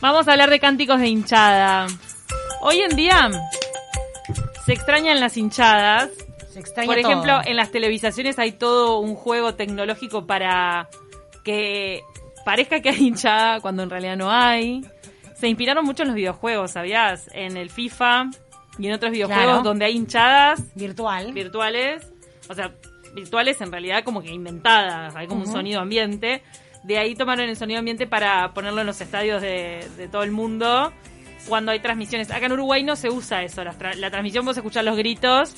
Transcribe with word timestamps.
Vamos 0.00 0.28
a 0.28 0.32
hablar 0.32 0.50
de 0.50 0.60
cánticos 0.60 1.00
de 1.00 1.08
hinchada. 1.08 1.86
Hoy 2.60 2.80
en 2.80 2.96
día 2.96 3.30
se 4.64 4.72
extrañan 4.72 5.20
las 5.20 5.36
hinchadas. 5.36 6.10
Se 6.52 6.60
extraña 6.60 6.86
Por 6.86 7.00
todo. 7.00 7.10
ejemplo, 7.10 7.40
en 7.44 7.56
las 7.56 7.70
televisaciones 7.70 8.38
hay 8.38 8.52
todo 8.52 8.98
un 9.00 9.14
juego 9.14 9.54
tecnológico 9.54 10.26
para 10.26 10.88
que 11.44 12.02
parezca 12.44 12.80
que 12.80 12.90
hay 12.90 13.06
hinchada 13.06 13.60
cuando 13.60 13.82
en 13.82 13.90
realidad 13.90 14.16
no 14.16 14.30
hay. 14.30 14.82
Se 15.34 15.48
inspiraron 15.48 15.84
mucho 15.84 16.02
en 16.02 16.08
los 16.08 16.16
videojuegos, 16.16 16.72
¿sabías? 16.72 17.28
En 17.32 17.56
el 17.56 17.70
FIFA 17.70 18.30
y 18.78 18.86
en 18.86 18.92
otros 18.94 19.12
videojuegos 19.12 19.44
Claro. 19.44 19.62
donde 19.62 19.84
hay 19.86 19.96
hinchadas 19.96 20.62
virtual. 20.74 21.32
virtuales, 21.32 22.06
o 22.48 22.54
sea, 22.54 22.72
virtuales 23.14 23.60
en 23.60 23.70
realidad 23.70 24.02
como 24.04 24.22
que 24.22 24.30
inventadas, 24.30 25.14
hay 25.16 25.26
como 25.26 25.42
un 25.42 25.46
sonido 25.52 25.80
ambiente. 25.80 26.42
De 26.86 26.98
ahí 26.98 27.14
tomaron 27.16 27.48
el 27.48 27.56
sonido 27.56 27.80
ambiente 27.80 28.06
para 28.06 28.52
ponerlo 28.54 28.80
en 28.80 28.86
los 28.86 29.00
estadios 29.00 29.42
de, 29.42 29.88
de 29.96 30.06
todo 30.08 30.22
el 30.22 30.30
mundo 30.30 30.92
cuando 31.48 31.72
hay 31.72 31.80
transmisiones. 31.80 32.30
Acá 32.30 32.46
en 32.46 32.52
Uruguay 32.52 32.84
no 32.84 32.94
se 32.94 33.08
usa 33.10 33.42
eso, 33.42 33.64
la, 33.64 33.72
tra- 33.76 33.94
la 33.96 34.08
transmisión 34.10 34.44
vos 34.44 34.56
escuchás 34.56 34.84
los 34.84 34.96
gritos 34.96 35.52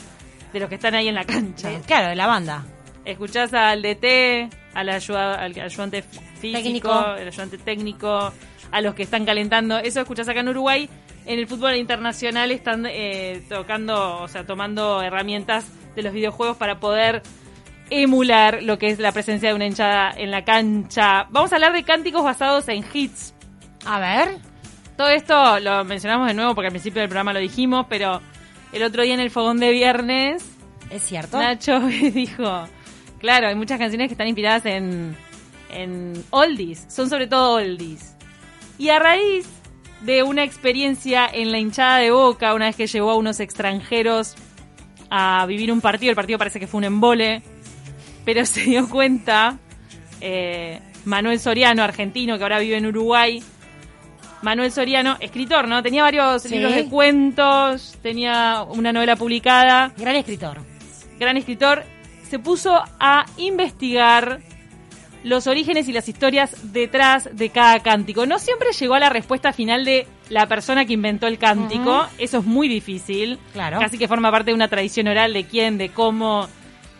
de 0.52 0.60
los 0.60 0.68
que 0.70 0.76
están 0.76 0.94
ahí 0.94 1.06
en 1.08 1.14
la 1.14 1.24
cancha. 1.24 1.70
Claro, 1.86 2.08
de 2.08 2.16
la 2.16 2.26
banda. 2.26 2.64
Escuchás 3.04 3.52
al 3.52 3.82
DT, 3.82 4.48
al, 4.74 4.88
ayuda- 4.88 5.34
al 5.34 5.58
ayudante 5.60 6.02
físico, 6.02 6.62
Técnico. 6.62 7.14
el 7.16 7.28
ayudante 7.28 7.58
técnico, 7.58 8.32
a 8.70 8.80
los 8.80 8.94
que 8.94 9.02
están 9.02 9.26
calentando. 9.26 9.78
Eso 9.78 10.00
escuchás 10.00 10.28
acá 10.30 10.40
en 10.40 10.48
Uruguay. 10.48 10.88
En 11.26 11.38
el 11.38 11.46
fútbol 11.46 11.76
internacional 11.76 12.50
están 12.52 12.86
eh, 12.86 13.42
tocando, 13.50 14.22
o 14.22 14.28
sea, 14.28 14.46
tomando 14.46 15.02
herramientas 15.02 15.66
de 15.94 16.02
los 16.02 16.12
videojuegos 16.14 16.56
para 16.56 16.80
poder 16.80 17.22
emular 17.90 18.62
lo 18.62 18.78
que 18.78 18.88
es 18.88 18.98
la 18.98 19.12
presencia 19.12 19.48
de 19.48 19.54
una 19.54 19.66
hinchada 19.66 20.12
en 20.16 20.30
la 20.30 20.44
cancha. 20.44 21.26
Vamos 21.30 21.52
a 21.52 21.56
hablar 21.56 21.72
de 21.72 21.84
cánticos 21.84 22.24
basados 22.24 22.68
en 22.68 22.84
hits. 22.92 23.34
A 23.84 23.98
ver. 23.98 24.38
Todo 24.96 25.10
esto 25.10 25.60
lo 25.60 25.84
mencionamos 25.84 26.26
de 26.26 26.34
nuevo 26.34 26.54
porque 26.54 26.66
al 26.66 26.72
principio 26.72 27.00
del 27.00 27.08
programa 27.08 27.32
lo 27.32 27.38
dijimos, 27.38 27.86
pero 27.88 28.20
el 28.72 28.82
otro 28.82 29.02
día 29.02 29.14
en 29.14 29.20
el 29.20 29.30
fogón 29.30 29.60
de 29.60 29.70
viernes 29.70 30.44
Es 30.90 31.02
cierto. 31.02 31.38
Nacho 31.38 31.80
dijo, 32.12 32.64
claro, 33.20 33.48
hay 33.48 33.54
muchas 33.54 33.78
canciones 33.78 34.08
que 34.08 34.14
están 34.14 34.26
inspiradas 34.26 34.66
en, 34.66 35.16
en 35.70 36.24
oldies, 36.30 36.84
son 36.88 37.08
sobre 37.08 37.28
todo 37.28 37.54
oldies. 37.54 38.16
Y 38.76 38.88
a 38.90 38.98
raíz 38.98 39.48
de 40.02 40.22
una 40.22 40.44
experiencia 40.44 41.28
en 41.32 41.52
la 41.52 41.58
hinchada 41.58 41.98
de 41.98 42.10
Boca, 42.10 42.54
una 42.54 42.66
vez 42.66 42.76
que 42.76 42.86
llevó 42.86 43.10
a 43.10 43.16
unos 43.16 43.40
extranjeros 43.40 44.34
a 45.10 45.46
vivir 45.46 45.72
un 45.72 45.80
partido, 45.80 46.10
el 46.10 46.16
partido 46.16 46.38
parece 46.38 46.60
que 46.60 46.66
fue 46.66 46.78
un 46.78 46.84
embole, 46.84 47.42
pero 48.28 48.44
se 48.44 48.60
dio 48.60 48.86
cuenta 48.90 49.56
eh, 50.20 50.80
Manuel 51.06 51.40
Soriano, 51.40 51.82
argentino, 51.82 52.36
que 52.36 52.42
ahora 52.42 52.58
vive 52.58 52.76
en 52.76 52.84
Uruguay, 52.84 53.42
Manuel 54.42 54.70
Soriano, 54.70 55.16
escritor, 55.18 55.66
¿no? 55.66 55.82
Tenía 55.82 56.02
varios 56.02 56.42
Sí. 56.42 56.50
libros 56.50 56.74
de 56.74 56.84
cuentos, 56.90 57.96
tenía 58.02 58.64
una 58.68 58.92
novela 58.92 59.16
publicada 59.16 59.94
Gran 59.96 60.14
escritor. 60.16 60.58
gran 61.18 61.38
escritor, 61.38 61.84
se 62.28 62.38
puso 62.38 62.78
a 63.00 63.24
investigar 63.38 64.40
los 65.24 65.46
orígenes 65.46 65.88
y 65.88 65.94
las 65.94 66.06
historias 66.06 66.54
detrás 66.74 67.30
de 67.32 67.48
cada 67.48 67.80
cántico. 67.80 68.26
No 68.26 68.38
siempre 68.38 68.72
llegó 68.78 68.92
a 68.92 68.98
la 69.00 69.08
respuesta 69.08 69.54
final 69.54 69.86
de 69.86 70.06
la 70.28 70.44
persona 70.46 70.84
que 70.84 70.92
inventó 70.92 71.26
el 71.28 71.38
cántico, 71.38 72.06
eso 72.18 72.40
es 72.40 72.44
muy 72.44 72.68
difícil. 72.68 73.38
Claro. 73.54 73.78
Casi 73.78 73.96
que 73.96 74.06
forma 74.06 74.30
parte 74.30 74.50
de 74.50 74.54
una 74.54 74.68
tradición 74.68 75.08
oral 75.08 75.32
de 75.32 75.44
quién, 75.44 75.78
de 75.78 75.88
cómo, 75.88 76.46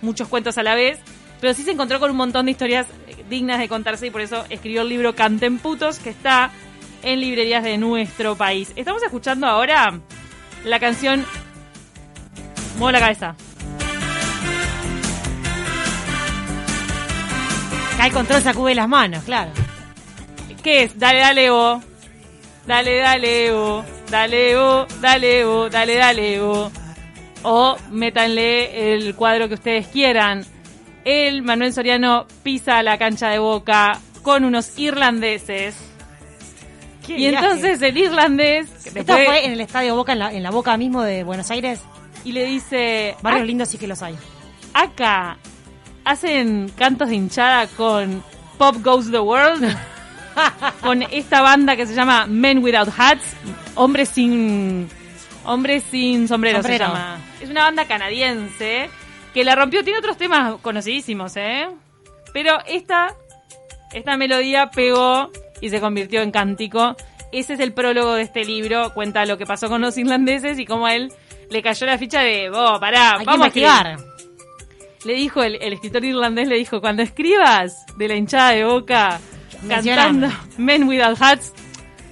muchos 0.03 0.29
cuentos 0.29 0.59
a 0.59 0.63
la 0.63 0.75
vez. 0.75 0.99
Pero 1.41 1.55
sí 1.55 1.63
se 1.63 1.73
encontró 1.73 2.01
con 2.01 2.11
un 2.11 2.17
montón 2.17 2.47
de 2.47 2.53
historias 2.53 2.87
dignas 3.29 3.59
de 3.59 3.69
contarse 3.69 4.07
y 4.07 4.11
por 4.11 4.21
eso 4.21 4.45
escribió 4.51 4.83
el 4.83 4.89
libro 4.89 5.15
Canten 5.15 5.59
Putos, 5.59 5.99
que 5.99 6.11
está 6.11 6.51
en 7.03 7.21
librerías 7.21 7.63
de 7.63 7.79
nuestro 7.79 8.37
país. 8.37 8.73
Estamos 8.77 9.03
escuchando 9.03 9.47
ahora 9.47 10.01
la 10.65 10.81
canción 10.81 11.25
Mueve 12.79 12.93
la 12.93 13.01
cabeza. 13.01 13.35
Cae 17.97 18.13
control, 18.13 18.41
sacude 18.41 18.75
las 18.77 18.89
manos, 18.89 19.25
claro. 19.25 19.51
¿Qué 20.63 20.85
es? 20.85 20.97
Dale, 20.97 21.19
dale, 21.19 21.51
o. 21.51 21.83
Dale, 22.67 22.99
dale, 23.01 23.53
o. 23.53 23.85
Dale, 24.09 24.57
o. 24.57 24.87
Dale, 25.01 25.45
o. 25.45 25.69
Dale, 25.69 25.95
dale, 25.97 26.41
o. 26.41 26.71
O 27.43 27.77
métanle 27.91 28.95
el 28.95 29.17
cuadro 29.17 29.49
que 29.49 29.55
ustedes 29.55 29.89
quieran. 29.89 30.45
El 31.05 31.43
Manuel 31.43 31.73
Soriano 31.73 32.27
pisa 32.43 32.83
la 32.83 32.99
cancha 32.99 33.29
de 33.29 33.39
boca 33.39 33.99
con 34.23 34.45
unos 34.45 34.79
irlandeses. 34.79 35.77
Qué 37.07 37.15
Y 37.15 37.29
viaje. 37.31 37.37
entonces 37.47 37.81
el 37.83 37.97
irlandés 37.97 38.69
Esto 38.79 38.91
después- 38.93 39.25
fue 39.27 39.45
en 39.47 39.53
el 39.53 39.61
estadio 39.63 39.97
Boca, 39.97 40.13
en 40.13 40.19
la, 40.19 40.33
en 40.33 40.43
la 40.43 40.51
Boca 40.51 40.77
mismo 40.77 41.03
de 41.03 41.25
Buenos 41.25 41.51
Aires. 41.51 41.81
y 42.25 42.33
le 42.33 42.45
dice, 42.45 43.15
Barrios 43.23 43.43
"Ah, 43.43 43.47
lindos 43.47 43.69
sí 43.69 43.79
que 43.79 43.87
los 43.87 44.03
hay. 44.03 44.15
acá 44.75 45.39
hacen 46.05 46.71
cantos 46.77 47.09
de 47.09 47.15
hinchada 47.15 47.67
con 47.69 48.23
Pop 48.59 48.77
Goes 48.83 49.11
the 49.11 49.21
World, 49.21 49.75
con 50.83 51.03
esta 51.05 51.41
banda 51.41 51.77
que 51.77 51.87
se 51.87 51.95
llama 51.95 52.27
Men 52.27 52.59
Without 52.63 52.89
Hats, 52.99 53.23
hombres 53.77 54.09
sin 54.11 54.89
hombres 55.45 55.85
sin 55.91 56.29
sombrero, 56.29 56.59
Sombrero. 56.59 56.85
se 56.87 56.91
llama. 56.93 57.17
Es 57.41 57.49
una 57.49 57.63
banda 57.63 57.87
canadiense 57.87 58.91
que 59.39 59.45
la 59.45 59.55
rompió, 59.55 59.85
tiene 59.85 60.01
otros 60.01 60.17
temas 60.17 60.57
conocidísimos, 60.63 61.37
¿eh? 61.37 61.69
Pero 62.33 62.59
esta 62.67 63.15
esta 63.93 64.17
melodía 64.17 64.69
pegó 64.73 65.31
y 65.61 65.69
se 65.71 65.81
convirtió 65.81 66.23
en 66.23 66.33
cántico. 66.33 66.97
Ese 67.31 67.55
es 67.55 67.61
el 67.61 67.73
prólogo 67.73 68.15
de 68.15 68.23
este 68.23 68.45
libro, 68.45 68.93
cuenta 68.95 69.25
lo 69.27 69.39
que 69.39 69.47
pasó 69.47 69.69
con 69.69 69.81
los 69.81 69.97
irlandeses 69.97 70.59
y 70.59 70.67
cómo 70.67 70.87
a 70.87 70.97
él 70.97 71.13
le 71.51 71.63
cayó 71.63 71.87
la 71.87 71.99
ficha 71.99 72.21
de, 72.23 72.51
vos, 72.51 72.81
pará, 72.81 73.13
Hay 73.13 73.19
que 73.21 73.25
vamos 73.27 73.45
a 73.45 73.47
escribir". 73.47 73.69
investigar. 73.69 73.99
Le 75.05 75.13
dijo, 75.13 75.41
el, 75.45 75.55
el 75.63 75.73
escritor 75.73 76.05
irlandés 76.05 76.49
le 76.49 76.57
dijo, 76.57 76.81
cuando 76.81 77.03
escribas 77.05 77.87
de 77.97 78.09
la 78.09 78.17
hinchada 78.17 78.51
de 78.51 78.65
boca 78.65 79.21
cantando 79.69 80.27
Men 80.57 80.89
Without 80.89 81.17
Hats, 81.23 81.53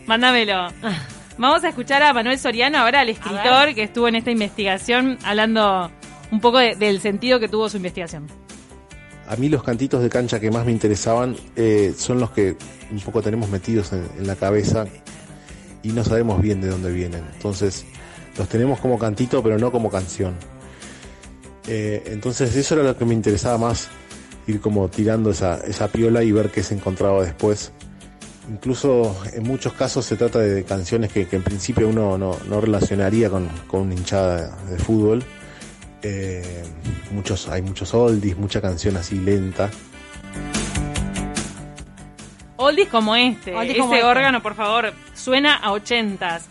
mándamelo. 0.06 0.68
Ah, 0.80 1.02
Vamos 1.38 1.64
a 1.64 1.70
escuchar 1.70 2.04
a 2.04 2.12
Manuel 2.12 2.38
Soriano, 2.38 2.78
ahora 2.78 3.02
el 3.02 3.08
escritor 3.08 3.74
que 3.74 3.82
estuvo 3.82 4.06
en 4.06 4.14
esta 4.14 4.30
investigación, 4.30 5.18
hablando 5.24 5.90
un 6.30 6.40
poco 6.40 6.58
de- 6.58 6.76
del 6.76 7.00
sentido 7.00 7.40
que 7.40 7.48
tuvo 7.48 7.68
su 7.68 7.76
investigación. 7.76 8.26
A 9.28 9.36
mí 9.36 9.48
los 9.48 9.62
cantitos 9.62 10.02
de 10.02 10.08
cancha 10.08 10.38
que 10.38 10.50
más 10.50 10.64
me 10.64 10.72
interesaban 10.72 11.36
eh, 11.56 11.92
son 11.96 12.20
los 12.20 12.30
que 12.30 12.56
un 12.92 13.00
poco 13.00 13.22
tenemos 13.22 13.48
metidos 13.50 13.92
en, 13.92 14.26
la 14.26 14.36
cabeza 14.36 14.86
y 15.82 15.88
no 15.88 16.04
sabemos 16.04 16.40
bien 16.40 16.60
de 16.60 16.68
dónde 16.68 16.92
vienen. 16.92 17.24
Entonces 17.34 17.84
los 18.38 18.48
tenemos 18.48 18.78
como 18.78 18.98
cantito 18.98 19.42
pero 19.42 19.58
no 19.58 19.72
como 19.72 19.90
canción. 19.90 20.34
Eh, 21.66 22.04
entonces 22.06 22.54
eso 22.54 22.74
era 22.74 22.84
lo 22.84 22.96
que 22.96 23.04
me 23.04 23.14
interesaba 23.14 23.58
más, 23.58 23.88
ir 24.46 24.60
como 24.60 24.88
tirando 24.88 25.30
esa, 25.30 25.56
esa 25.66 25.88
piola 25.88 26.22
y 26.22 26.30
ver 26.30 26.50
qué 26.50 26.62
se 26.62 26.74
encontraba 26.74 27.24
después. 27.24 27.72
Incluso 28.48 29.16
en 29.32 29.42
muchos 29.42 29.72
casos 29.72 30.04
se 30.04 30.14
trata 30.14 30.38
de 30.38 30.62
canciones 30.62 31.10
que, 31.10 31.26
en 31.32 31.42
principio 31.42 31.88
uno 31.88 32.16
no, 32.16 32.36
no 32.48 32.60
relacionaría 32.60 33.28
con, 33.28 33.48
con 33.66 33.82
una 33.82 33.94
hinchada 33.94 34.56
de 34.70 34.78
fútbol. 34.78 35.24
Eh, 36.02 36.64
muchos, 37.10 37.48
hay 37.48 37.62
muchos 37.62 37.92
oldies, 37.94 38.36
mucha 38.36 38.60
canción 38.60 38.96
así 38.96 39.16
lenta. 39.16 39.70
Oldies 42.56 42.88
como 42.88 43.14
este, 43.16 43.54
Oldies 43.54 43.72
ese 43.72 43.80
como 43.80 43.94
este. 43.94 44.06
órgano, 44.06 44.42
por 44.42 44.54
favor, 44.54 44.92
suena 45.14 45.54
a 45.56 45.72
ochentas. 45.72 46.46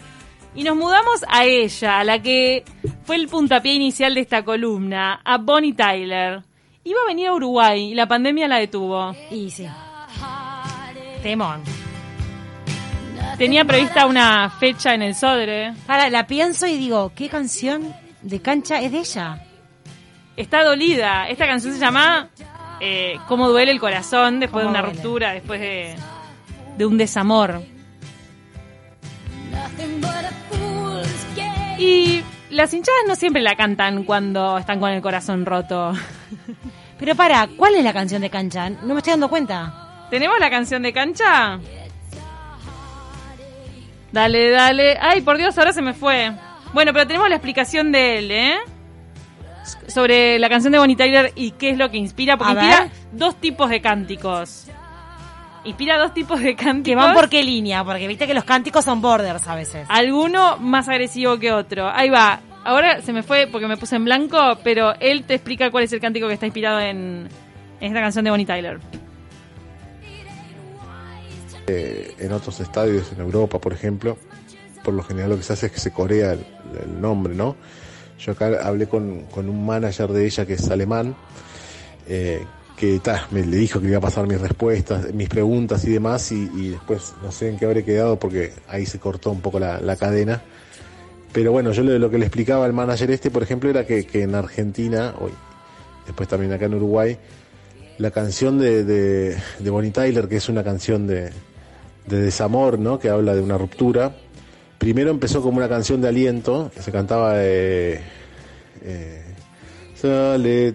Y 0.53 0.63
nos 0.63 0.75
mudamos 0.77 1.25
a 1.27 1.43
ella, 1.45 1.99
a 1.99 2.03
la 2.03 2.21
que 2.21 2.63
fue 3.03 3.17
el 3.17 3.27
puntapié 3.27 3.73
inicial 3.73 4.15
de 4.15 4.21
esta 4.21 4.45
columna, 4.45 5.19
a 5.23 5.37
Bonnie 5.37 5.73
Tyler. 5.73 6.43
Iba 6.83 6.99
a 7.03 7.07
venir 7.07 7.27
a 7.27 7.33
Uruguay 7.33 7.91
y 7.91 7.95
la 7.95 8.07
pandemia 8.07 8.47
la 8.47 8.57
detuvo. 8.57 9.13
y 9.31 9.49
sí. 9.49 9.67
Temón. 11.23 11.61
Tenía 13.37 13.65
prevista 13.65 14.05
una 14.05 14.49
fecha 14.49 14.93
en 14.93 15.01
el 15.01 15.15
Sodre. 15.15 15.73
Ahora 15.87 16.09
la 16.09 16.25
pienso 16.27 16.67
y 16.67 16.77
digo, 16.77 17.11
¿qué 17.15 17.27
canción 17.27 17.93
de 18.25 18.41
cancha 18.41 18.81
es 18.81 18.91
de 18.91 18.99
ella? 18.99 19.41
Está 20.35 20.63
dolida. 20.63 21.29
Esta 21.29 21.45
canción 21.47 21.73
se 21.73 21.79
llama 21.79 22.29
eh, 22.81 23.17
Cómo 23.27 23.47
duele 23.49 23.71
el 23.71 23.79
corazón 23.79 24.39
después 24.39 24.63
de 24.65 24.69
una 24.69 24.81
duele. 24.81 24.95
ruptura, 24.95 25.31
después 25.33 25.61
de, 25.61 25.95
de 26.77 26.85
un 26.85 26.97
desamor. 26.97 27.61
Y 31.77 32.23
las 32.49 32.73
hinchadas 32.73 33.01
no 33.07 33.15
siempre 33.15 33.41
la 33.41 33.55
cantan 33.55 34.03
cuando 34.03 34.57
están 34.57 34.79
con 34.79 34.91
el 34.91 35.01
corazón 35.01 35.45
roto. 35.45 35.93
Pero 36.99 37.15
para, 37.15 37.47
¿cuál 37.57 37.75
es 37.75 37.83
la 37.83 37.93
canción 37.93 38.21
de 38.21 38.29
cancha? 38.29 38.69
No 38.69 38.93
me 38.93 38.99
estoy 38.99 39.11
dando 39.11 39.29
cuenta. 39.29 40.07
¿Tenemos 40.09 40.39
la 40.39 40.49
canción 40.49 40.81
de 40.81 40.93
cancha? 40.93 41.59
Dale, 44.11 44.49
dale. 44.49 44.97
Ay, 45.01 45.21
por 45.21 45.37
Dios, 45.37 45.57
ahora 45.57 45.73
se 45.73 45.81
me 45.81 45.93
fue. 45.93 46.31
Bueno, 46.75 46.91
pero 46.91 47.07
tenemos 47.07 47.29
la 47.29 47.35
explicación 47.35 47.93
de 47.93 48.17
él, 48.17 48.31
¿eh? 48.31 48.57
Sobre 49.87 50.37
la 50.39 50.49
canción 50.49 50.73
de 50.73 50.79
Bonnie 50.79 50.97
Tyler 50.97 51.31
y 51.33 51.51
qué 51.51 51.69
es 51.69 51.77
lo 51.77 51.89
que 51.89 51.95
inspira. 51.95 52.35
Porque 52.35 52.51
A 52.51 52.55
inspira 52.55 52.81
ver. 52.81 52.91
dos 53.13 53.39
tipos 53.39 53.69
de 53.69 53.79
cánticos. 53.79 54.67
Inspira 55.63 55.97
dos 55.97 56.13
tipos 56.13 56.41
de 56.41 56.53
cánticos. 56.53 56.83
¿Que 56.83 56.95
van 56.95 57.13
por 57.13 57.29
qué 57.29 57.45
línea? 57.45 57.85
Porque 57.85 58.05
viste 58.09 58.27
que 58.27 58.33
los 58.33 58.43
cánticos 58.43 58.83
son 58.83 58.99
borders 58.99 59.47
a 59.47 59.55
veces. 59.55 59.87
Alguno 59.87 60.57
más 60.57 60.89
agresivo 60.89 61.39
que 61.39 61.53
otro. 61.53 61.89
Ahí 61.89 62.09
va. 62.09 62.41
Ahora 62.65 63.01
se 63.01 63.13
me 63.13 63.23
fue 63.23 63.47
porque 63.49 63.67
me 63.67 63.77
puse 63.77 63.95
en 63.95 64.03
blanco, 64.03 64.37
pero 64.61 64.95
él 64.99 65.23
te 65.23 65.35
explica 65.35 65.71
cuál 65.71 65.85
es 65.85 65.93
el 65.93 66.01
cántico 66.01 66.27
que 66.27 66.33
está 66.33 66.45
inspirado 66.45 66.81
en, 66.81 67.29
en 67.79 67.87
esta 67.87 68.01
canción 68.01 68.25
de 68.25 68.31
Bonnie 68.31 68.45
Tyler. 68.45 68.79
Eh, 71.67 72.15
en 72.19 72.33
otros 72.33 72.59
estadios, 72.59 73.13
en 73.13 73.21
Europa, 73.21 73.59
por 73.59 73.71
ejemplo, 73.71 74.17
por 74.85 74.93
lo 74.93 75.03
general 75.03 75.31
lo 75.31 75.37
que 75.37 75.43
se 75.43 75.53
hace 75.53 75.65
es 75.65 75.71
que 75.71 75.79
se 75.79 75.91
corea 75.91 76.33
el, 76.33 76.45
nombre, 77.01 77.33
¿no? 77.33 77.55
Yo 78.19 78.31
acá 78.31 78.59
hablé 78.63 78.87
con, 78.87 79.23
con, 79.23 79.49
un 79.49 79.65
manager 79.65 80.09
de 80.09 80.25
ella 80.25 80.45
que 80.45 80.53
es 80.53 80.69
alemán, 80.69 81.15
eh, 82.07 82.45
que 82.77 82.99
ta, 82.99 83.27
me 83.31 83.43
le 83.43 83.57
dijo 83.57 83.81
que 83.81 83.87
iba 83.87 83.97
a 83.97 84.01
pasar 84.01 84.27
mis 84.27 84.39
respuestas, 84.39 85.13
mis 85.13 85.27
preguntas 85.27 85.83
y 85.85 85.91
demás, 85.91 86.31
y, 86.31 86.69
después 86.69 87.13
no 87.23 87.31
sé 87.31 87.49
en 87.49 87.57
qué 87.57 87.65
habré 87.65 87.83
quedado 87.83 88.19
porque 88.19 88.53
ahí 88.67 88.85
se 88.85 88.99
cortó 88.99 89.31
un 89.31 89.41
poco 89.41 89.59
la, 89.59 89.81
la 89.81 89.95
cadena. 89.95 90.41
Pero 91.33 91.51
bueno, 91.51 91.71
yo 91.71 91.83
lo, 91.83 91.97
lo, 91.97 92.09
que 92.09 92.17
le 92.17 92.25
explicaba 92.25 92.65
al 92.65 92.73
manager 92.73 93.11
este, 93.11 93.31
por 93.31 93.43
ejemplo, 93.43 93.69
era 93.69 93.85
que, 93.85 94.05
que 94.05 94.21
en 94.21 94.35
Argentina, 94.35 95.15
hoy, 95.19 95.31
después 96.05 96.29
también 96.29 96.53
acá 96.53 96.65
en 96.65 96.75
Uruguay, 96.75 97.17
la 97.97 98.11
canción 98.11 98.59
de, 98.59 98.83
de, 98.83 99.37
de 99.59 99.69
Bonnie 99.69 99.91
Tyler, 99.91 100.27
que 100.27 100.37
es 100.37 100.47
una 100.47 100.63
canción 100.63 101.07
de, 101.07 101.31
de 102.07 102.21
desamor, 102.21 102.79
¿no? 102.79 102.99
Que 102.99 103.09
habla 103.09 103.33
de 103.33 103.41
una 103.41 103.57
ruptura. 103.57 104.15
Primero 104.77 105.09
empezó 105.09 105.41
como 105.41 105.57
una 105.57 105.69
canción 105.69 106.01
de 106.01 106.09
aliento, 106.09 106.71
que 106.73 106.81
se 106.81 106.91
cantaba 106.91 107.33
eh, 107.37 108.01
eh, 108.83 109.23
dale, 110.03 110.71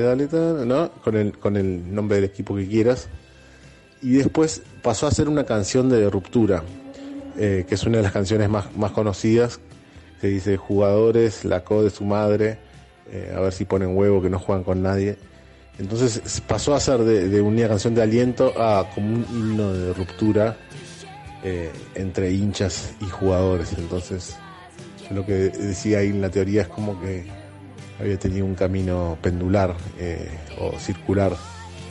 dale, 0.00 0.26
ta, 0.28 0.64
¿no? 0.64 0.90
Con 1.02 1.16
el, 1.16 1.36
con 1.38 1.56
el 1.56 1.94
nombre 1.94 2.16
del 2.16 2.24
equipo 2.24 2.54
que 2.54 2.66
quieras. 2.66 3.08
Y 4.00 4.12
después 4.12 4.62
pasó 4.82 5.06
a 5.06 5.10
ser 5.10 5.28
una 5.28 5.44
canción 5.44 5.88
de 5.88 6.08
ruptura, 6.08 6.62
eh, 7.36 7.64
que 7.68 7.74
es 7.74 7.84
una 7.84 7.98
de 7.98 8.04
las 8.04 8.12
canciones 8.12 8.48
más, 8.48 8.74
más 8.76 8.92
conocidas, 8.92 9.60
que 10.20 10.28
dice 10.28 10.56
jugadores, 10.56 11.44
la 11.44 11.64
co 11.64 11.82
de 11.82 11.90
su 11.90 12.04
madre, 12.04 12.58
a 13.36 13.40
ver 13.40 13.52
si 13.52 13.64
ponen 13.64 13.96
huevo 13.96 14.22
que 14.22 14.30
no 14.30 14.38
juegan 14.38 14.64
con 14.64 14.82
nadie. 14.82 15.16
Entonces 15.78 16.40
pasó 16.46 16.74
a 16.74 16.80
ser 16.80 17.00
de, 17.00 17.28
de, 17.28 17.40
una 17.40 17.68
canción 17.68 17.94
de 17.94 18.02
aliento 18.02 18.52
a 18.56 18.88
como 18.94 19.08
un 19.08 19.26
himno 19.30 19.72
de 19.72 19.92
ruptura 19.92 20.56
eh, 21.44 21.70
entre 21.94 22.32
hinchas 22.32 22.94
y 23.00 23.04
jugadores. 23.04 23.74
Entonces, 23.76 24.36
lo 25.10 25.26
que 25.26 25.32
decía 25.32 25.98
ahí 25.98 26.08
en 26.08 26.22
la 26.22 26.30
teoría 26.30 26.62
es 26.62 26.68
como 26.68 26.98
que 27.00 27.26
había 28.00 28.18
tenido 28.18 28.46
un 28.46 28.54
camino 28.54 29.18
pendular 29.20 29.74
eh, 29.98 30.30
o 30.58 30.78
circular. 30.78 31.32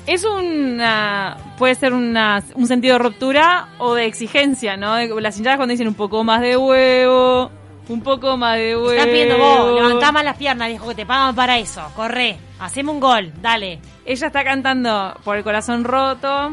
Es 0.05 0.25
una. 0.25 1.37
puede 1.57 1.75
ser 1.75 1.93
una, 1.93 2.43
un 2.55 2.67
sentido 2.67 2.97
de 2.97 3.03
ruptura 3.03 3.69
o 3.77 3.93
de 3.93 4.05
exigencia, 4.05 4.75
¿no? 4.75 4.99
Las 5.21 5.37
hinchadas 5.37 5.57
cuando 5.57 5.71
dicen 5.71 5.87
un 5.87 5.93
poco 5.93 6.23
más 6.23 6.41
de 6.41 6.57
huevo, 6.57 7.49
un 7.87 8.01
poco 8.01 8.35
más 8.35 8.57
de 8.57 8.75
huevo. 8.75 8.91
Estás 8.91 9.05
viendo 9.05 9.37
vos, 9.37 9.75
levantá 9.75 10.11
más 10.11 10.25
las 10.25 10.35
piernas, 10.35 10.67
dijo 10.67 10.89
que 10.89 10.95
te 10.95 11.05
pagan 11.05 11.35
para 11.35 11.57
eso. 11.57 11.83
Corre, 11.95 12.37
hacemos 12.59 12.95
un 12.95 13.01
gol, 13.01 13.31
dale. 13.41 13.79
Ella 14.03 14.27
está 14.27 14.43
cantando 14.43 15.15
por 15.23 15.37
el 15.37 15.43
corazón 15.43 15.83
roto. 15.85 16.51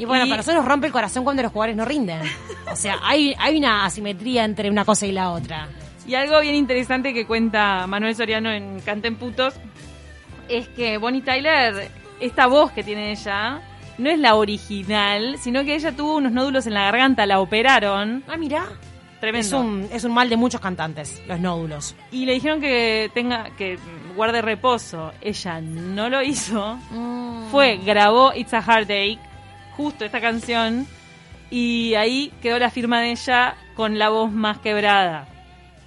Y 0.00 0.06
bueno, 0.06 0.24
y... 0.24 0.28
para 0.28 0.38
nosotros 0.38 0.64
rompe 0.64 0.86
el 0.86 0.92
corazón 0.92 1.24
cuando 1.24 1.42
los 1.42 1.52
jugadores 1.52 1.76
no 1.76 1.84
rinden. 1.84 2.22
O 2.70 2.76
sea, 2.76 2.98
hay, 3.02 3.34
hay 3.38 3.58
una 3.58 3.84
asimetría 3.84 4.44
entre 4.44 4.70
una 4.70 4.84
cosa 4.84 5.06
y 5.06 5.12
la 5.12 5.30
otra. 5.30 5.68
Y 6.06 6.14
algo 6.14 6.40
bien 6.40 6.54
interesante 6.54 7.12
que 7.12 7.26
cuenta 7.26 7.86
Manuel 7.86 8.16
Soriano 8.16 8.50
en 8.50 8.80
Canten 8.80 9.16
Putos 9.16 9.54
es 10.48 10.68
que 10.68 10.96
Bonnie 10.98 11.20
Tyler, 11.20 11.90
esta 12.18 12.46
voz 12.46 12.72
que 12.72 12.82
tiene 12.82 13.12
ella, 13.12 13.60
no 13.98 14.08
es 14.08 14.18
la 14.18 14.36
original, 14.36 15.36
sino 15.38 15.64
que 15.64 15.74
ella 15.74 15.92
tuvo 15.92 16.16
unos 16.16 16.32
nódulos 16.32 16.66
en 16.66 16.74
la 16.74 16.84
garganta, 16.84 17.26
la 17.26 17.40
operaron. 17.40 18.24
Ah, 18.26 18.36
mira. 18.36 18.66
Tremendo. 19.20 19.46
Es 19.46 19.52
un, 19.52 19.88
es 19.92 20.04
un 20.04 20.14
mal 20.14 20.30
de 20.30 20.38
muchos 20.38 20.62
cantantes, 20.62 21.22
los 21.28 21.38
nódulos. 21.38 21.94
Y 22.10 22.24
le 22.24 22.32
dijeron 22.32 22.58
que 22.58 23.10
tenga 23.12 23.50
que 23.58 23.78
guarde 24.16 24.40
reposo. 24.40 25.12
Ella 25.20 25.60
no 25.60 26.08
lo 26.08 26.22
hizo. 26.22 26.78
Mm. 26.90 27.50
Fue, 27.50 27.76
grabó 27.84 28.32
It's 28.34 28.54
a 28.54 28.62
Heartache, 28.62 29.18
justo 29.80 30.04
esta 30.04 30.20
canción, 30.20 30.86
y 31.50 31.94
ahí 31.94 32.32
quedó 32.42 32.58
la 32.58 32.70
firma 32.70 33.00
de 33.00 33.12
ella 33.12 33.56
con 33.74 33.98
la 33.98 34.10
voz 34.10 34.30
más 34.30 34.58
quebrada. 34.58 35.26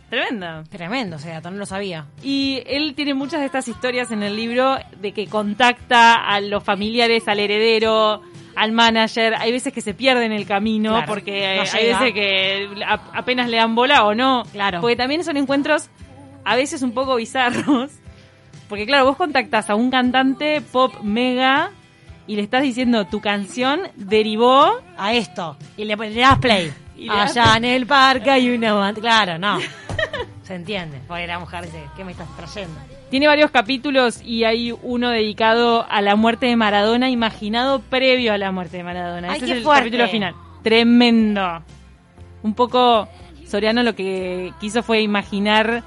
Tremenda. 0.09 0.63
Tremendo, 0.69 1.15
o 1.15 1.19
sea, 1.19 1.41
no 1.41 1.51
lo 1.51 1.65
sabía. 1.65 2.05
Y 2.21 2.61
él 2.67 2.93
tiene 2.95 3.13
muchas 3.13 3.39
de 3.39 3.47
estas 3.47 3.67
historias 3.67 4.11
en 4.11 4.21
el 4.21 4.35
libro 4.35 4.77
de 4.99 5.11
que 5.11 5.27
contacta 5.27 6.13
a 6.13 6.39
los 6.39 6.63
familiares, 6.63 7.27
al 7.27 7.39
heredero, 7.39 8.21
al 8.55 8.71
manager. 8.71 9.35
Hay 9.35 9.51
veces 9.51 9.73
que 9.73 9.81
se 9.81 9.93
pierde 9.93 10.25
en 10.25 10.31
el 10.31 10.45
camino 10.45 10.91
Claro, 10.91 11.07
porque 11.07 11.55
no 11.55 11.79
hay 11.79 11.87
veces 11.87 12.13
que 12.13 12.69
apenas 13.13 13.49
le 13.49 13.57
dan 13.57 13.73
bola 13.73 14.05
o 14.05 14.13
no. 14.13 14.43
Claro. 14.51 14.81
Porque 14.81 14.95
también 14.95 15.23
son 15.23 15.37
encuentros 15.37 15.89
a 16.45 16.55
veces 16.55 16.81
un 16.83 16.91
poco 16.91 17.15
bizarros. 17.15 17.91
Porque 18.69 18.85
claro, 18.85 19.05
vos 19.05 19.17
contactás 19.17 19.69
a 19.69 19.75
un 19.75 19.89
cantante 19.89 20.61
pop 20.61 20.93
mega 21.01 21.71
y 22.27 22.35
le 22.35 22.41
estás 22.41 22.61
diciendo 22.61 23.05
tu 23.05 23.19
canción 23.21 23.81
derivó 23.95 24.79
A 24.97 25.13
esto. 25.13 25.57
Y 25.77 25.85
le, 25.85 25.95
le 25.95 26.21
das 26.21 26.39
play. 26.39 26.71
Y 26.95 27.09
le 27.09 27.15
das 27.15 27.35
Allá 27.35 27.57
en 27.57 27.65
el 27.65 27.85
parque 27.87 28.29
hay 28.29 28.49
una 28.49 28.73
banda. 28.73 29.01
Claro, 29.01 29.37
no. 29.37 29.59
Se 30.43 30.55
entiende. 30.55 31.01
Porque 31.07 31.25
la 31.25 31.39
mujer 31.39 31.65
dice, 31.65 31.81
¿qué 31.95 32.03
me 32.03 32.11
estás 32.11 32.27
trayendo? 32.35 32.79
Tiene 33.09 33.27
varios 33.27 33.51
capítulos 33.51 34.21
y 34.23 34.43
hay 34.43 34.73
uno 34.83 35.09
dedicado 35.09 35.85
a 35.89 36.01
la 36.01 36.15
muerte 36.15 36.47
de 36.47 36.55
Maradona, 36.55 37.09
imaginado 37.09 37.79
previo 37.79 38.33
a 38.33 38.37
la 38.37 38.51
muerte 38.51 38.77
de 38.77 38.83
Maradona. 38.83 39.29
Ay, 39.31 39.37
Ese 39.37 39.45
qué 39.45 39.51
es 39.51 39.57
el 39.59 39.63
fuerte. 39.63 39.83
capítulo 39.85 40.07
final. 40.09 40.35
Tremendo. 40.63 41.63
Un 42.41 42.53
poco 42.53 43.07
Soriano 43.47 43.83
lo 43.83 43.95
que 43.95 44.51
quiso 44.59 44.81
fue 44.81 45.01
imaginar 45.01 45.83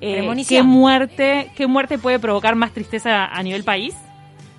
eh, 0.00 0.44
qué 0.48 0.62
muerte, 0.62 1.50
qué 1.56 1.66
muerte 1.66 1.98
puede 1.98 2.18
provocar 2.18 2.54
más 2.54 2.72
tristeza 2.72 3.24
a 3.24 3.42
nivel 3.42 3.64
país. 3.64 3.94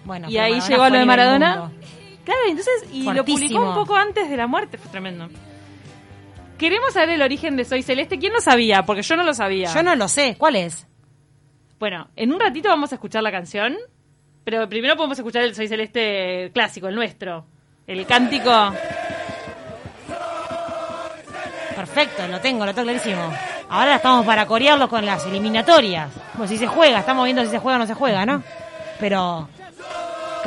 Bueno, 0.07 0.30
Y 0.30 0.38
ahí 0.38 0.54
Maradona 0.54 0.69
llegó 0.69 0.83
a 0.83 0.89
lo 0.89 0.98
de 1.00 1.06
Maradona. 1.06 1.71
Claro, 2.24 2.39
entonces, 2.48 2.89
y 2.94 3.04
lo 3.04 3.25
publicó 3.25 3.59
un 3.59 3.75
poco 3.75 3.95
antes 3.95 4.30
de 4.30 4.38
la 4.38 4.48
muerte, 4.48 4.77
fue 4.77 4.89
tremendo. 4.89 5.27
Queremos 6.57 6.94
saber 6.94 7.09
el 7.09 7.21
origen 7.21 7.57
de 7.57 7.65
Soy 7.65 7.83
Celeste. 7.83 8.18
¿Quién 8.18 8.31
lo 8.31 8.39
sabía? 8.39 8.83
Porque 8.83 9.01
yo 9.01 9.18
no 9.18 9.24
lo 9.24 9.33
sabía. 9.33 9.71
Yo 9.74 9.83
no 9.83 9.95
lo 9.95 10.07
sé. 10.07 10.36
¿Cuál 10.38 10.56
es? 10.56 10.88
Bueno, 11.77 12.07
en 12.15 12.33
un 12.33 12.39
ratito 12.39 12.69
vamos 12.69 12.92
a 12.94 12.95
escuchar 12.95 13.21
la 13.21 13.31
canción, 13.31 13.75
pero 14.45 14.68
primero 14.69 14.95
podemos 14.95 15.18
escuchar 15.19 15.44
el 15.44 15.54
Soy 15.54 15.68
Celeste 15.68 16.51
clásico, 16.54 16.88
el 16.88 16.95
nuestro. 16.95 17.45
El 17.86 18.06
cántico. 18.06 18.74
Perfecto, 21.75 22.27
lo 22.30 22.39
tengo, 22.39 22.65
lo 22.65 22.74
tengo 22.74 22.86
clarísimo. 22.86 23.31
Ahora 23.69 23.97
estamos 23.97 24.26
para 24.26 24.45
corearlo 24.45 24.87
con 24.87 25.06
las 25.06 25.26
eliminatorias. 25.26 26.11
Bueno, 26.33 26.47
si 26.47 26.57
se 26.57 26.66
juega, 26.66 26.99
estamos 26.99 27.26
viendo 27.26 27.44
si 27.44 27.49
se 27.49 27.59
juega 27.59 27.76
o 27.76 27.80
no 27.80 27.87
se 27.87 27.94
juega, 27.94 28.26
¿no? 28.26 28.42
Pero 28.99 29.47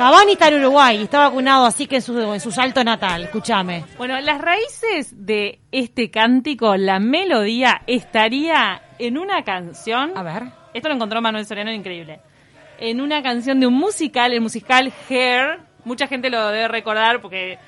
Cavani 0.01 0.31
está 0.31 0.47
en 0.47 0.55
Uruguay 0.55 0.97
y 0.97 1.03
está 1.03 1.19
vacunado, 1.19 1.63
así 1.63 1.85
que 1.85 1.97
en 1.97 2.01
su, 2.01 2.19
en 2.19 2.39
su 2.39 2.51
salto 2.51 2.83
natal, 2.83 3.25
escúchame. 3.25 3.85
Bueno, 3.99 4.19
las 4.19 4.41
raíces 4.41 5.13
de 5.27 5.59
este 5.71 6.09
cántico, 6.09 6.75
la 6.75 6.97
melodía, 6.97 7.83
estaría 7.85 8.81
en 8.97 9.19
una 9.19 9.43
canción. 9.43 10.17
A 10.17 10.23
ver. 10.23 10.45
Esto 10.73 10.89
lo 10.89 10.95
encontró 10.95 11.21
Manuel 11.21 11.45
Soriano 11.45 11.71
increíble. 11.71 12.19
En 12.79 12.99
una 12.99 13.21
canción 13.21 13.59
de 13.59 13.67
un 13.67 13.75
musical, 13.75 14.33
el 14.33 14.41
musical 14.41 14.91
Hair. 15.07 15.59
Mucha 15.85 16.07
gente 16.07 16.31
lo 16.31 16.47
debe 16.47 16.67
recordar 16.67 17.21
porque 17.21 17.59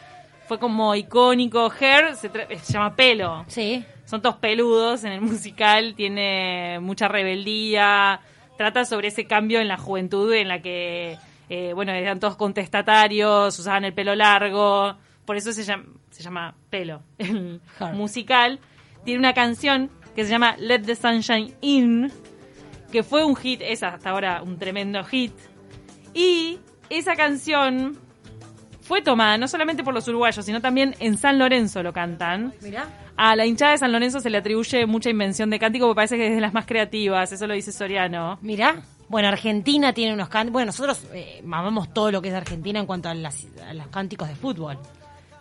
fue 0.47 0.57
como 0.57 0.95
icónico. 0.95 1.71
Hair 1.79 2.15
se, 2.15 2.31
llama 2.67 2.95
pelo. 2.95 3.45
Sí. 3.45 3.85
Son 4.05 4.23
todos 4.23 4.37
peludos 4.37 5.03
en 5.03 5.11
el 5.11 5.21
musical, 5.21 5.93
tiene 5.93 6.79
mucha 6.79 7.07
rebeldía, 7.07 8.21
trata 8.57 8.85
sobre 8.85 9.09
ese 9.09 9.25
cambio 9.25 9.59
en 9.59 9.67
la 9.67 9.77
juventud 9.77 10.33
en 10.33 10.47
la 10.47 10.63
que, 10.63 11.19
eh, 11.49 11.73
bueno, 11.73 11.91
eran 11.91 12.19
todos 12.19 12.35
contestatarios, 12.35 13.57
usaban 13.57 13.85
el 13.85 13.93
pelo 13.93 14.15
largo, 14.15 14.95
por 15.25 15.35
eso 15.35 15.53
se 15.53 15.63
llama, 15.63 15.85
se 16.09 16.23
llama 16.23 16.55
Pelo, 16.69 17.01
el 17.17 17.61
musical. 17.93 18.59
Tiene 19.03 19.19
una 19.19 19.33
canción 19.33 19.89
que 20.15 20.23
se 20.23 20.29
llama 20.29 20.55
Let 20.57 20.83
the 20.83 20.95
Sunshine 20.95 21.55
In, 21.61 22.11
que 22.91 23.03
fue 23.03 23.25
un 23.25 23.35
hit, 23.35 23.61
es 23.63 23.83
hasta 23.83 24.09
ahora 24.09 24.41
un 24.43 24.57
tremendo 24.57 25.03
hit. 25.03 25.33
Y 26.13 26.59
esa 26.89 27.15
canción 27.15 27.97
fue 28.81 29.01
tomada 29.01 29.37
no 29.37 29.47
solamente 29.47 29.83
por 29.83 29.93
los 29.93 30.07
uruguayos, 30.07 30.45
sino 30.45 30.61
también 30.61 30.95
en 30.99 31.17
San 31.17 31.39
Lorenzo 31.39 31.81
lo 31.83 31.93
cantan. 31.93 32.53
Mira. 32.61 32.87
A 33.15 33.35
la 33.35 33.45
hinchada 33.45 33.73
de 33.73 33.77
San 33.77 33.91
Lorenzo 33.91 34.19
se 34.19 34.29
le 34.29 34.37
atribuye 34.37 34.85
mucha 34.85 35.09
invención 35.09 35.49
de 35.49 35.59
cántico 35.59 35.85
porque 35.85 35.95
parece 35.95 36.17
que 36.17 36.27
es 36.27 36.35
de 36.35 36.41
las 36.41 36.53
más 36.53 36.65
creativas, 36.65 37.31
eso 37.31 37.47
lo 37.47 37.53
dice 37.53 37.71
Soriano. 37.71 38.39
Mira. 38.41 38.83
Bueno, 39.13 39.27
Argentina 39.27 39.93
tiene 39.93 40.11
unos 40.11 40.27
cánticos. 40.27 40.53
Bueno, 40.53 40.65
nosotros 40.65 41.05
eh, 41.13 41.39
mamamos 41.45 41.93
todo 41.93 42.11
lo 42.11 42.19
que 42.19 42.29
es 42.29 42.33
Argentina 42.33 42.79
en 42.79 42.87
cuanto 42.87 43.09
a, 43.09 43.13
las- 43.13 43.45
a 43.69 43.71
los 43.75 43.85
cánticos 43.89 44.27
de 44.27 44.33
fútbol. 44.35 44.79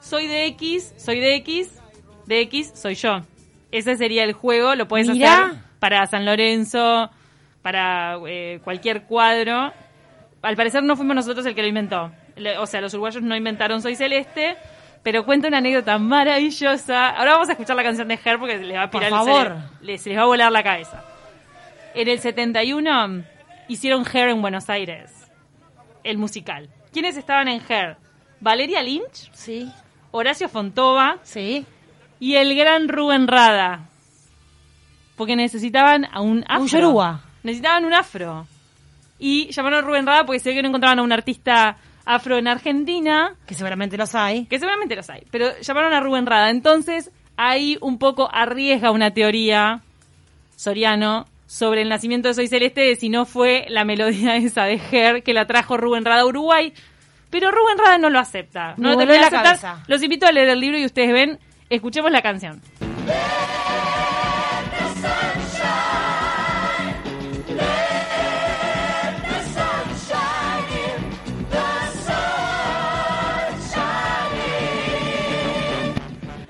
Soy 0.01 0.27
de 0.27 0.45
X, 0.49 0.93
soy 0.99 1.21
de 1.21 1.37
X, 1.37 1.81
de 2.27 2.41
X 2.43 2.73
soy 2.75 2.97
yo. 2.97 3.23
Ese 3.71 3.97
sería 3.97 4.25
el 4.25 4.35
juego, 4.35 4.75
lo 4.75 4.87
puedes 4.89 5.09
Mirá. 5.09 5.47
hacer 5.47 5.59
para 5.79 6.07
San 6.07 6.27
Lorenzo, 6.27 7.09
para 7.63 8.19
eh, 8.29 8.61
cualquier 8.63 9.05
cuadro. 9.05 9.73
Al 10.43 10.55
parecer 10.57 10.83
no 10.83 10.95
fuimos 10.95 11.17
nosotros 11.17 11.47
el 11.47 11.55
que 11.55 11.63
lo 11.63 11.69
inventó. 11.69 12.13
Le- 12.37 12.59
O 12.59 12.67
sea, 12.67 12.83
los 12.83 12.93
uruguayos 12.93 13.23
no 13.23 13.35
inventaron 13.35 13.81
Soy 13.81 13.97
Celeste, 13.97 14.55
pero 15.03 15.25
cuenta 15.25 15.49
una 15.49 15.57
anécdota 15.59 15.97
maravillosa. 15.99 17.09
Ahora 17.09 17.33
vamos 17.33 17.49
a 17.49 17.53
escuchar 17.53 17.75
la 17.77 17.83
canción 17.85 18.07
de 18.07 18.19
Her 18.23 18.39
porque 18.39 18.59
les 18.59 18.77
va 18.77 18.83
a 18.83 18.91
Por 18.91 19.01
pirar 19.01 19.13
el 19.19 19.19
favor. 19.27 19.57
Les, 19.81 20.03
se 20.03 20.11
les 20.11 20.19
va 20.19 20.25
a 20.25 20.27
volar 20.27 20.53
la 20.53 20.63
cabeza. 20.63 21.03
En 21.95 22.09
el 22.09 22.19
71 22.19 23.25
hicieron 23.69 24.05
Her 24.07 24.29
en 24.29 24.41
Buenos 24.43 24.69
Aires, 24.71 25.11
el 26.05 26.19
musical. 26.19 26.69
¿Quiénes 26.93 27.17
estaban 27.17 27.49
en 27.49 27.63
Her? 27.69 27.97
Valeria 28.41 28.83
Lynch, 28.83 29.31
Sí, 29.33 29.71
Horacio 30.11 30.49
Fontova 30.49 31.19
sí. 31.23 31.65
y 32.21 32.35
el 32.35 32.55
gran 32.57 32.89
Rubén 32.89 33.29
Rada. 33.29 33.89
Porque 35.17 35.37
necesitaban 35.37 36.07
a 36.11 36.21
un 36.21 36.45
afro. 36.49 36.63
Un 36.63 36.69
yoruba. 36.69 37.21
Necesitaban 37.43 37.85
un 37.85 37.95
afro. 37.95 38.47
Y 39.19 39.51
llamaron 39.53 39.79
a 39.79 39.87
Rubén 39.87 40.07
Rada 40.07 40.27
porque 40.27 40.41
se 40.41 40.49
ve 40.51 40.57
que 40.57 40.63
no 40.63 40.69
encontraban 40.69 40.99
a 40.99 41.03
un 41.03 41.13
artista 41.13 41.77
afro 42.05 42.37
en 42.39 42.49
Argentina, 42.49 43.37
Que 43.47 43.55
seguramente 43.55 43.97
los 43.97 44.15
hay. 44.17 44.47
que 44.47 44.59
seguramente 44.59 44.97
los 44.97 45.09
hay, 45.09 45.23
pero 45.31 45.47
llamaron 45.61 45.93
a 45.93 46.01
Rubén 46.01 46.27
Rada. 46.27 46.51
Entonces, 46.51 47.13
ahí 47.37 47.79
un 47.81 47.99
poco 47.99 48.29
arriesga 48.33 48.91
una 48.91 49.13
teoría, 49.13 49.83
Soriano, 50.57 51.27
sobre 51.47 51.83
el 51.83 51.89
nacimiento 51.89 52.29
de 52.29 52.35
Soy 52.35 52.49
Celeste, 52.49 52.81
de 52.81 52.97
si 52.97 53.09
no 53.09 53.25
fue 53.27 53.67
la 53.69 53.85
melodía 53.85 54.37
esa 54.37 54.65
de 54.65 54.81
Her 54.91 55.23
que 55.23 55.33
la 55.35 55.47
trajo 55.47 55.77
Rubén 55.77 56.05
Rada 56.05 56.23
a 56.23 56.27
Uruguay. 56.27 56.73
Pero 57.31 57.51
Rubén 57.51 57.79
Rada 57.79 57.99
no 57.99 58.11
lo 58.11 58.19
acepta. 58.19 58.75
Me 58.77 58.89
No 58.91 58.95
lo 58.95 59.05
la 59.07 59.21
aceptar. 59.21 59.43
cabeza. 59.45 59.83
Los 59.87 60.03
invito 60.03 60.27
a 60.27 60.33
leer 60.33 60.49
el 60.51 60.61
libro 60.61 60.79
y 60.79 60.85
ustedes 60.85 61.13
ven, 61.13 61.39
escuchemos 61.71 62.11
la 62.11 62.21
canción. 62.23 62.61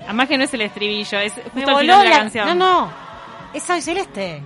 Además 0.05 0.27
que 0.27 0.37
no 0.37 0.43
es 0.43 0.53
el 0.53 0.61
estribillo, 0.61 1.19
es 1.19 1.35
Me 1.37 1.43
justo 1.43 1.69
al 1.69 1.73
voló 1.75 1.81
final 1.81 1.97
de 1.99 2.03
la 2.03 2.09
la... 2.09 2.17
canción. 2.17 2.47
No, 2.47 2.55
no. 2.85 2.91
Es 3.53 3.63
Soy 3.63 3.81
Celeste. 3.81 4.41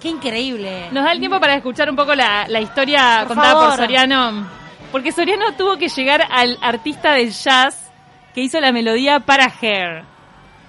Qué 0.00 0.08
increíble. 0.08 0.88
Nos 0.92 1.04
da 1.04 1.12
el 1.12 1.18
tiempo 1.20 1.38
para 1.40 1.54
escuchar 1.56 1.90
un 1.90 1.96
poco 1.96 2.14
la, 2.14 2.48
la 2.48 2.60
historia 2.60 3.24
Por 3.26 3.36
contada 3.36 3.68
por. 3.68 3.76
Soriano. 3.78 4.46
Porque 4.92 5.12
Soriano 5.12 5.52
tuvo 5.54 5.76
que 5.76 5.88
llegar 5.88 6.22
al 6.30 6.58
artista 6.62 7.12
del 7.12 7.30
jazz 7.30 7.90
que 8.34 8.40
hizo 8.40 8.60
la 8.60 8.72
melodía 8.72 9.20
para 9.20 9.44
Hair. 9.60 10.04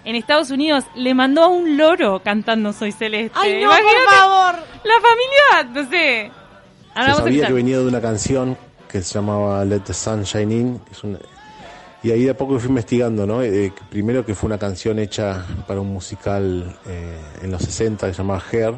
En 0.04 0.16
Estados 0.16 0.50
Unidos 0.52 0.84
le 0.96 1.14
mandó 1.14 1.44
a 1.44 1.48
un 1.48 1.78
loro 1.78 2.22
cantando 2.24 2.74
Soy 2.74 2.92
Celeste. 2.92 3.38
Ay, 3.40 3.54
no, 3.54 3.60
Imagínate, 3.72 3.96
por 4.06 4.14
favor. 4.14 4.56
La 4.84 4.94
familia, 5.64 5.82
no 5.84 5.90
sé. 5.90 6.32
Ahora 6.96 7.10
Yo 7.14 7.16
sabía 7.20 7.48
que 7.48 7.54
venía 7.54 7.78
de 7.78 7.88
una 7.88 8.02
canción 8.02 8.58
que 8.90 9.02
se 9.02 9.14
llamaba 9.14 9.64
Let 9.64 9.82
the 9.82 9.94
Sun 9.94 10.24
Shine 10.24 10.52
In. 10.54 10.80
que 10.80 10.92
es 10.92 11.04
una- 11.04 11.20
Y 12.04 12.12
ahí 12.12 12.24
de 12.26 12.32
a 12.32 12.38
poco 12.38 12.60
fui 12.60 12.70
investigando, 12.70 13.26
¿no? 13.28 13.42
Eh, 13.44 13.72
primero 13.90 14.26
que 14.26 14.34
fue 14.36 14.48
una 14.48 14.58
canción 14.58 14.98
hecha 15.00 15.46
para 15.68 15.80
un 15.80 15.94
musical 15.94 16.76
eh, 16.88 17.18
en 17.44 17.52
los 17.52 17.62
60 17.62 18.08
que 18.08 18.14
se 18.14 18.18
llamaba 18.18 18.42
Hair. 18.52 18.74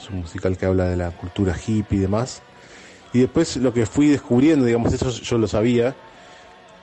Es 0.00 0.10
un 0.10 0.20
musical 0.20 0.56
que 0.56 0.66
habla 0.66 0.84
de 0.84 0.96
la 0.96 1.10
cultura 1.10 1.54
hippie 1.54 1.98
y 1.98 2.00
demás. 2.00 2.42
Y 3.12 3.20
después 3.20 3.56
lo 3.56 3.72
que 3.72 3.86
fui 3.86 4.08
descubriendo, 4.08 4.64
digamos, 4.64 4.92
eso 4.92 5.10
yo 5.10 5.38
lo 5.38 5.48
sabía. 5.48 5.94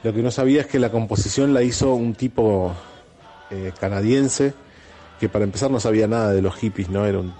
Lo 0.03 0.13
que 0.13 0.21
no 0.21 0.31
sabía 0.31 0.61
es 0.61 0.67
que 0.67 0.79
la 0.79 0.91
composición 0.91 1.53
la 1.53 1.63
hizo 1.63 1.93
un 1.93 2.13
tipo 2.13 2.73
eh, 3.51 3.71
canadiense 3.79 4.53
que 5.19 5.29
para 5.29 5.45
empezar 5.45 5.71
no 5.71 5.79
sabía 5.79 6.07
nada 6.07 6.33
de 6.33 6.41
los 6.41 6.55
hippies, 6.55 6.89
¿no? 6.89 7.05
Era 7.05 7.19
un, 7.19 7.33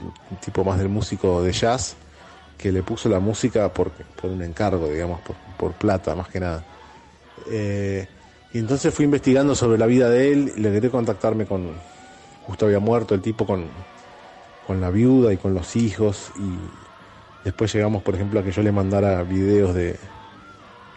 tipo 0.44 0.64
más 0.64 0.78
del 0.78 0.90
músico 0.90 1.42
de 1.44 1.52
jazz 1.52 1.96
que 2.58 2.72
le 2.72 2.84
puso 2.84 3.10
la 3.10 3.20
música 3.20 3.74
por, 3.74 3.92
por 3.92 4.32
un 4.32 4.42
encargo, 4.42 4.88
digamos, 4.88 5.20
por, 5.22 5.36
por 5.58 5.74
plata, 5.74 6.16
más 6.16 6.30
que 6.30 6.40
nada. 6.40 6.64
Eh, 7.52 8.08
y 8.54 8.60
entonces 8.60 8.94
fui 8.94 9.04
investigando 9.04 9.56
sobre 9.56 9.78
la 9.78 9.86
vida 9.86 10.10
de 10.10 10.32
él, 10.32 10.54
y 10.56 10.62
logré 10.62 10.90
contactarme 10.90 11.46
con, 11.46 11.72
justo 12.48 12.66
había 12.66 12.80
muerto 12.80 13.14
el 13.14 13.22
tipo 13.22 13.46
con, 13.46 13.66
con 14.66 14.82
la 14.82 14.90
viuda 14.90 15.34
y 15.34 15.38
con 15.38 15.54
los 15.54 15.76
hijos, 15.76 16.32
y 16.36 16.58
después 17.44 17.74
llegamos, 17.74 18.04
por 18.04 18.16
ejemplo, 18.16 18.40
a 18.40 18.44
que 18.44 18.52
yo 18.52 18.62
le 18.64 18.72
mandara 18.72 19.24
videos 19.24 19.74
de, 19.76 20.00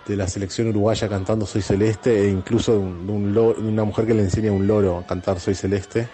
de 0.07 0.17
la 0.17 0.27
selección 0.27 0.69
uruguaya 0.69 1.09
cantando 1.09 1.47
Soy 1.47 1.63
Celeste, 1.63 2.25
e 2.27 2.31
incluso 2.31 2.73
de, 2.73 2.79
un- 2.79 3.09
un 3.11 3.33
de 3.35 3.41
una 3.69 3.85
mujer 3.85 4.07
que 4.07 4.15
le 4.15 4.23
enseña 4.23 4.51
a 4.51 4.55
un 4.55 4.67
loro 4.67 4.99
a 4.99 5.07
cantar 5.07 5.39
Soy 5.41 5.55
Celeste. 5.55 6.09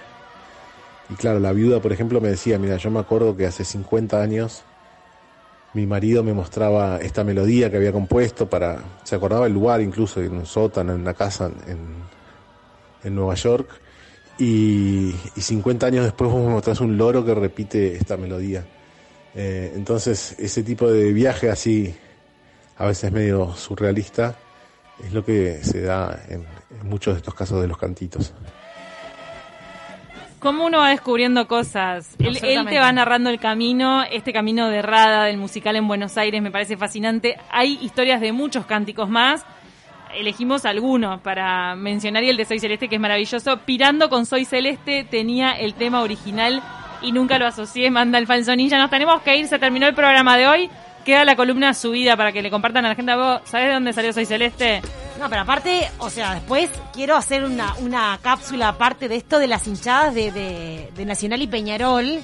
Y 1.09 1.17
claro, 1.17 1.39
la 1.39 1.53
viuda, 1.53 1.81
por 1.81 1.93
ejemplo, 1.93 2.21
me 2.21 2.29
decía, 2.29 2.59
mira, 2.59 2.77
yo 2.77 2.91
me 2.91 2.99
acuerdo 2.99 3.37
que 3.37 3.47
hace 3.47 3.65
50 3.65 4.23
años 4.23 4.63
mi 5.73 5.87
marido 5.87 6.23
me 6.23 6.33
mostraba 6.33 6.99
esta 6.99 7.25
melodía 7.25 7.71
que 7.71 7.77
había 7.77 7.93
compuesto 7.93 8.49
para, 8.49 8.85
se 9.03 9.17
acordaba 9.17 9.47
el 9.47 9.53
lugar 9.53 9.81
incluso, 9.81 10.23
en 10.23 10.33
un 10.33 10.47
sótano, 10.47 10.93
en 10.95 11.01
una 11.01 11.15
casa 11.15 11.51
en, 11.67 11.79
en 13.03 13.15
Nueva 13.15 13.35
York, 13.35 13.69
y, 14.39 15.15
y 15.37 15.41
50 15.41 15.87
años 15.87 16.05
después 16.05 16.31
vos 16.31 16.43
me 16.43 16.51
mostrás 16.51 16.81
un 16.81 16.97
loro 16.97 17.25
que 17.25 17.35
repite 17.35 17.97
esta 17.97 18.17
melodía. 18.17 18.65
Eh, 19.35 19.73
entonces, 19.75 20.37
ese 20.39 20.63
tipo 20.63 20.91
de 20.91 21.13
viaje 21.13 21.51
así, 21.51 21.95
a 22.77 22.87
veces 22.87 23.11
medio 23.13 23.55
surrealista, 23.55 24.37
es 25.05 25.13
lo 25.13 25.25
que 25.25 25.59
se 25.63 25.83
da 25.83 26.21
en, 26.29 26.45
en 26.81 26.89
muchos 26.89 27.15
de 27.15 27.19
estos 27.19 27.35
casos 27.35 27.61
de 27.61 27.69
los 27.69 27.79
cantitos. 27.79 28.33
Cómo 30.45 30.67
uno 30.67 30.79
va 30.81 30.91
descubriendo 30.91 31.49
cosas. 31.49 32.17
Él, 32.19 32.39
él 32.43 32.67
te 32.67 32.79
va 32.79 32.93
narrando 32.93 33.31
el 33.31 33.41
camino, 33.41 34.03
este 34.03 34.31
camino 34.31 34.69
de 34.69 34.83
Rada, 34.83 35.25
del 35.25 35.39
musical 35.39 35.75
en 35.75 35.89
Buenos 35.89 36.19
Aires, 36.19 36.43
me 36.43 36.51
parece 36.51 36.77
fascinante. 36.77 37.39
Hay 37.51 37.79
historias 37.81 38.21
de 38.21 38.33
muchos 38.33 38.67
cánticos 38.67 39.09
más. 39.09 39.47
Elegimos 40.15 40.65
algunos 40.65 41.21
para 41.21 41.75
mencionar 41.75 42.23
y 42.25 42.31
el 42.31 42.37
de 42.37 42.45
Soy 42.45 42.61
Celeste, 42.61 42.89
que 42.89 42.97
es 42.97 43.01
maravilloso. 43.01 43.59
Pirando 43.59 44.09
con 44.09 44.27
Soy 44.27 44.45
Celeste 44.45 45.05
tenía 45.05 45.53
el 45.53 45.75
tema 45.75 46.03
original 46.03 46.63
y 47.03 47.13
nunca 47.13 47.39
lo 47.39 47.47
asocié. 47.47 47.91
Manda 47.91 48.19
el 48.19 48.27
falsonilla. 48.27 48.79
Nos 48.79 48.91
tenemos 48.91 49.21
que 49.23 49.37
ir, 49.37 49.49
se 49.49 49.59
terminó 49.59 49.87
el 49.87 49.95
programa 49.95 50.37
de 50.37 50.47
hoy. 50.47 50.71
Queda 51.05 51.25
la 51.25 51.37
columna 51.37 51.75
subida 51.75 52.17
para 52.17 52.33
que 52.33 52.41
le 52.41 52.51
compartan 52.51 52.85
a 52.87 52.89
la 52.89 52.95
gente. 52.95 53.15
¿Vos 53.15 53.43
sabés 53.45 53.69
de 53.69 53.75
dónde 53.75 53.93
salió 53.93 54.13
Soy 54.13 54.25
Celeste? 54.25 54.81
No, 55.19 55.29
pero 55.29 55.43
aparte, 55.43 55.91
o 55.99 56.09
sea, 56.09 56.35
después 56.35 56.71
quiero 56.93 57.17
hacer 57.17 57.45
una, 57.45 57.75
una 57.81 58.19
cápsula 58.23 58.69
aparte 58.69 59.09
de 59.09 59.17
esto 59.17 59.39
de 59.39 59.47
las 59.47 59.67
hinchadas 59.67 60.15
de, 60.15 60.33
de, 60.33 60.91
de 60.95 61.05
Nacional 61.05 61.43
y 61.43 61.47
Peñarol. 61.47 62.21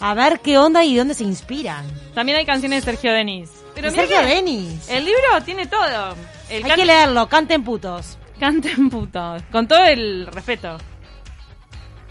A 0.00 0.14
ver 0.14 0.40
qué 0.40 0.58
onda 0.58 0.84
y 0.84 0.96
dónde 0.96 1.14
se 1.14 1.24
inspiran. 1.24 1.84
También 2.14 2.38
hay 2.38 2.44
canciones 2.44 2.84
de 2.84 2.92
Sergio 2.92 3.12
Denis. 3.12 3.50
Pero 3.74 3.90
Sergio 3.90 4.20
Denis. 4.20 4.88
El 4.88 5.04
libro 5.04 5.20
tiene 5.44 5.66
todo. 5.66 6.14
El 6.52 6.64
Hay 6.64 6.68
can- 6.70 6.76
que 6.76 6.84
leerlo, 6.84 7.28
canten 7.28 7.64
putos. 7.64 8.18
Canten 8.38 8.90
putos. 8.90 9.42
Con 9.50 9.66
todo 9.66 9.84
el 9.86 10.26
respeto. 10.26 10.76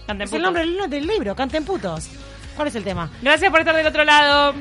Canten 0.07 0.27
Es 0.27 0.33
el 0.33 0.41
nombre 0.41 0.65
del 0.87 1.05
libro, 1.05 1.35
canten 1.35 1.63
putos. 1.63 2.09
¿Cuál 2.55 2.67
es 2.67 2.75
el 2.75 2.83
tema? 2.83 3.09
Gracias 3.21 3.51
por 3.51 3.59
estar 3.59 3.75
del 3.75 3.85
otro 3.85 4.03
lado. 4.03 4.53